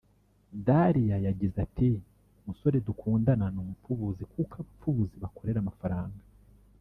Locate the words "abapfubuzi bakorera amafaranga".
4.61-6.21